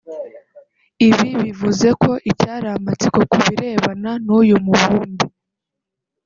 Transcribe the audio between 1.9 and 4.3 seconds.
ko icyari amatsiko ku birebana